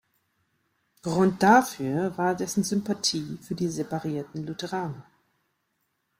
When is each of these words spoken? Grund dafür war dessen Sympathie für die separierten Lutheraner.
Grund 1.03 1.43
dafür 1.43 2.17
war 2.17 2.33
dessen 2.33 2.63
Sympathie 2.63 3.37
für 3.43 3.53
die 3.53 3.67
separierten 3.67 4.47
Lutheraner. 4.47 5.05